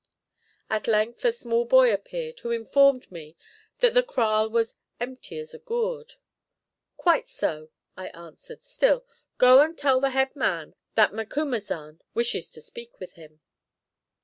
At 0.67 0.87
length 0.87 1.23
a 1.25 1.31
small 1.31 1.63
boy 1.63 1.93
appeared 1.93 2.39
who 2.39 2.49
informed 2.49 3.11
me 3.11 3.37
that 3.81 3.93
the 3.93 4.01
kraal 4.01 4.49
was 4.49 4.73
"empty 4.99 5.37
as 5.37 5.53
a 5.53 5.59
gourd." 5.59 6.15
"Quite 6.97 7.27
so," 7.27 7.69
I 7.95 8.07
answered; 8.07 8.63
"still, 8.63 9.05
go 9.37 9.61
and 9.61 9.77
tell 9.77 9.99
the 9.99 10.09
headman 10.09 10.73
that 10.95 11.13
Macumazahn 11.13 12.01
wishes 12.15 12.49
to 12.53 12.61
speak 12.61 12.99
with 12.99 13.13
him." 13.13 13.41